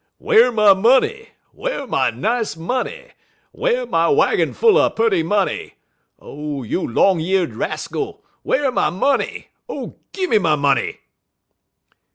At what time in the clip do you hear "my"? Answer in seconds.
0.51-0.73, 1.85-2.09, 3.85-4.09, 8.71-8.89, 10.39-10.55